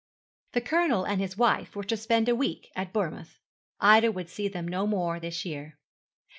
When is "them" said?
4.47-4.67